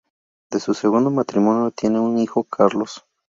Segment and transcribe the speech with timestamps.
[0.49, 3.05] De su segundo matrimonio, tiene un hijo: Carlos.